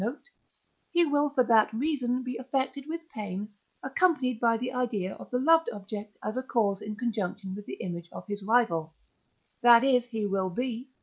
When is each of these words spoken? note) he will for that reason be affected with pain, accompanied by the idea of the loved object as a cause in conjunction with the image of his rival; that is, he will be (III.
note) 0.03 0.31
he 0.89 1.05
will 1.05 1.29
for 1.29 1.43
that 1.43 1.71
reason 1.71 2.23
be 2.23 2.35
affected 2.37 2.85
with 2.87 3.07
pain, 3.13 3.47
accompanied 3.83 4.39
by 4.39 4.57
the 4.57 4.73
idea 4.73 5.13
of 5.17 5.29
the 5.29 5.37
loved 5.37 5.69
object 5.71 6.17
as 6.23 6.35
a 6.35 6.41
cause 6.41 6.81
in 6.81 6.95
conjunction 6.95 7.53
with 7.53 7.67
the 7.67 7.73
image 7.75 8.09
of 8.11 8.25
his 8.25 8.41
rival; 8.41 8.95
that 9.61 9.83
is, 9.83 10.05
he 10.05 10.25
will 10.25 10.49
be 10.49 10.65
(III. 10.87 10.93